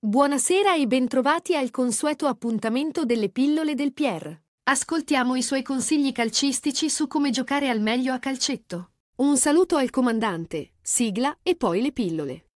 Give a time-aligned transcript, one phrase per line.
[0.00, 4.40] Buonasera e bentrovati al consueto appuntamento delle pillole del Pier.
[4.62, 8.92] Ascoltiamo i suoi consigli calcistici su come giocare al meglio a calcetto.
[9.16, 12.46] Un saluto al comandante, sigla e poi le pillole.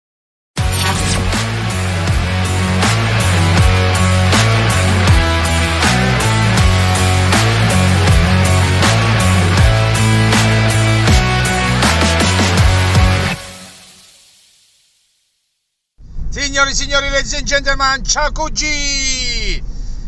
[16.58, 19.62] Signori, signori, ladies and gentlemen, ciao QG!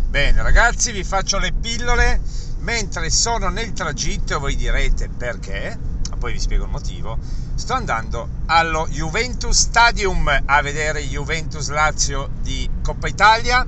[0.09, 2.20] Bene ragazzi, vi faccio le pillole
[2.59, 5.78] mentre sono nel tragitto e voi direte perché,
[6.10, 7.16] ma poi vi spiego il motivo.
[7.54, 13.64] Sto andando allo Juventus Stadium a vedere Juventus Lazio di Coppa Italia.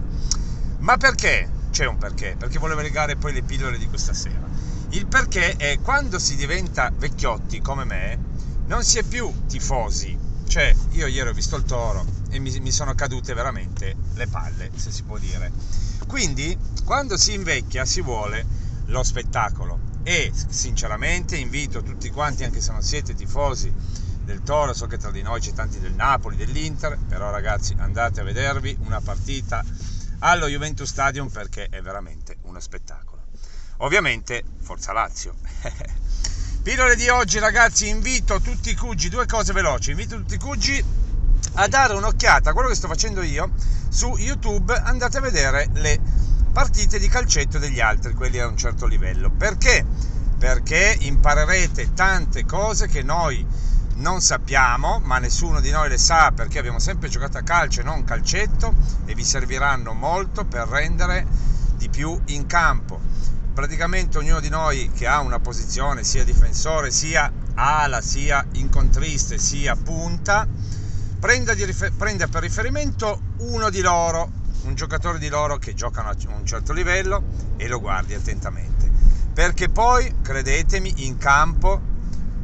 [0.79, 1.49] Ma perché?
[1.71, 4.49] C'è un perché, perché volevo legare poi le pillole di questa sera.
[4.89, 8.19] Il perché è quando si diventa vecchiotti come me,
[8.67, 10.19] non si è più tifosi.
[10.49, 14.71] Cioè, io ieri ho visto il toro e mi, mi sono cadute veramente le palle,
[14.75, 15.53] se si può dire.
[16.09, 18.45] Quindi, quando si invecchia, si vuole
[18.87, 19.91] lo spettacolo.
[20.03, 23.73] E sinceramente invito tutti quanti, anche se non siete tifosi
[24.25, 28.21] del Toro, so che tra di noi c'è tanti del Napoli, dell'Inter, però ragazzi andate
[28.21, 29.63] a vedervi una partita
[30.21, 33.25] allo Juventus Stadium perché è veramente uno spettacolo.
[33.79, 35.35] Ovviamente Forza Lazio.
[36.63, 40.83] Pillole di oggi ragazzi, invito tutti i cuggi, due cose veloci, invito tutti i cuggi
[41.55, 43.51] a dare un'occhiata a quello che sto facendo io
[43.89, 46.01] su YouTube, andate a vedere le
[46.53, 49.31] partite di calcetto degli altri, quelli a un certo livello.
[49.31, 49.85] Perché?
[50.39, 53.45] Perché imparerete tante cose che noi
[53.97, 57.85] non sappiamo, ma nessuno di noi le sa perché abbiamo sempre giocato a calcio e
[57.85, 61.27] non calcetto e vi serviranno molto per rendere
[61.77, 63.01] di più in campo.
[63.53, 69.77] Praticamente ognuno di noi che ha una posizione sia difensore, sia ala, sia incontriste, sia
[69.77, 70.49] punta,
[71.23, 74.29] prenda, di rifer- prenda per riferimento uno di loro,
[74.65, 77.23] un giocatore di loro che giocano a un certo livello
[77.57, 78.91] e lo guardi attentamente.
[79.33, 81.81] Perché poi, credetemi, in campo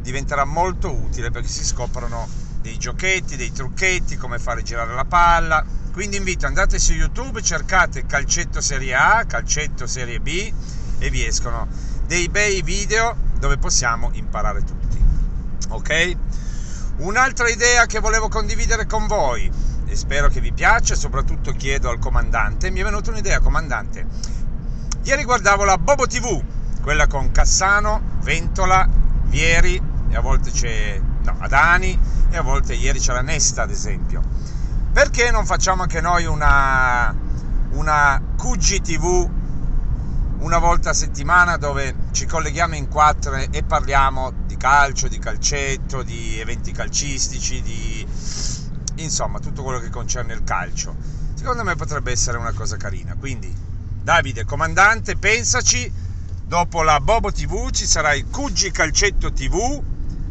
[0.00, 2.28] diventerà molto utile perché si scoprono
[2.60, 5.64] dei giochetti, dei trucchetti, come fare girare la palla.
[5.92, 10.52] Quindi invito, andate su YouTube, cercate calcetto serie A, calcetto serie B
[11.00, 11.66] e vi escono
[12.06, 15.02] dei bei video dove possiamo imparare tutti.
[15.70, 16.16] Ok?
[16.98, 19.48] Un'altra idea che volevo condividere con voi
[19.86, 24.04] e spero che vi piaccia, soprattutto chiedo al comandante, mi è venuta un'idea, comandante.
[25.04, 26.42] Ieri guardavo la Bobo TV,
[26.82, 28.88] quella con Cassano, Ventola,
[29.26, 31.96] Vieri e a volte c'è no, Adani
[32.30, 34.20] e a volte ieri c'era Nesta ad esempio.
[34.92, 37.14] Perché non facciamo anche noi una
[37.70, 39.37] una QG TV
[40.40, 46.02] una volta a settimana dove ci colleghiamo in quattro e parliamo di calcio, di calcetto,
[46.02, 48.06] di eventi calcistici, di
[48.96, 50.94] insomma tutto quello che concerne il calcio.
[51.34, 53.14] Secondo me potrebbe essere una cosa carina.
[53.18, 53.54] Quindi,
[54.02, 56.06] Davide, comandante, pensaci.
[56.44, 59.82] Dopo la Bobo TV ci sarà il QG Calcetto TV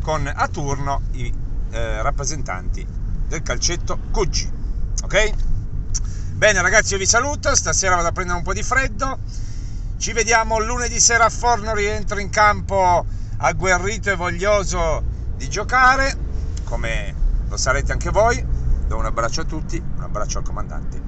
[0.02, 1.32] con a turno i
[1.70, 2.86] eh, rappresentanti
[3.28, 4.50] del calcetto QG.
[5.04, 5.34] Ok?
[6.34, 7.54] Bene ragazzi, io vi saluto.
[7.56, 9.20] Stasera vado a prendere un po' di freddo.
[9.98, 13.04] Ci vediamo lunedì sera a Forno, rientro in campo
[13.38, 15.04] agguerrito e voglioso
[15.36, 16.16] di giocare,
[16.66, 17.16] come
[17.50, 18.46] lo sarete anche voi.
[18.88, 21.07] Do un abbraccio a tutti, un abbraccio al comandante.